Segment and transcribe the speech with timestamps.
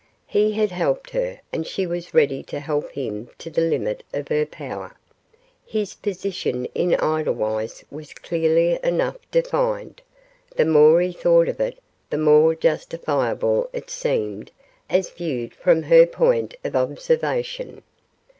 [0.25, 4.29] He had helped her, and she was ready to help him to the limit of
[4.29, 4.95] her power.
[5.63, 10.01] His position in Edelweiss was clearly enough defined.
[10.55, 11.77] The more he thought of it,
[12.09, 14.49] the more justifiable it seemed
[14.89, 17.83] as viewed from her point of observation.